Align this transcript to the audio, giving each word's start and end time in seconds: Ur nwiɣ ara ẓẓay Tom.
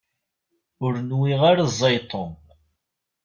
Ur 0.85 0.93
nwiɣ 1.09 1.41
ara 1.49 1.65
ẓẓay 1.77 1.97
Tom. 2.11 2.31